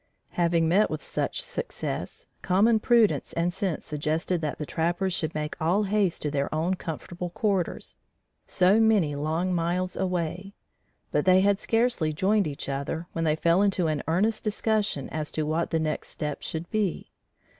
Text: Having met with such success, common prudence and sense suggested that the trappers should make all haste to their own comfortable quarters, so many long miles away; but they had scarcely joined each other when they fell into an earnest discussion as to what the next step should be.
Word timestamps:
Having 0.31 0.67
met 0.67 0.89
with 0.89 1.03
such 1.03 1.43
success, 1.43 2.25
common 2.41 2.79
prudence 2.79 3.33
and 3.33 3.53
sense 3.53 3.85
suggested 3.85 4.41
that 4.41 4.57
the 4.57 4.65
trappers 4.65 5.13
should 5.13 5.35
make 5.35 5.55
all 5.61 5.83
haste 5.83 6.23
to 6.23 6.31
their 6.31 6.51
own 6.51 6.73
comfortable 6.73 7.29
quarters, 7.29 7.97
so 8.47 8.79
many 8.79 9.13
long 9.13 9.53
miles 9.53 9.95
away; 9.95 10.55
but 11.11 11.25
they 11.25 11.41
had 11.41 11.59
scarcely 11.59 12.11
joined 12.11 12.47
each 12.47 12.67
other 12.67 13.05
when 13.13 13.25
they 13.25 13.35
fell 13.35 13.61
into 13.61 13.85
an 13.85 14.01
earnest 14.07 14.43
discussion 14.43 15.07
as 15.09 15.31
to 15.31 15.43
what 15.43 15.69
the 15.69 15.79
next 15.79 16.07
step 16.07 16.41
should 16.41 16.67
be. 16.71 17.11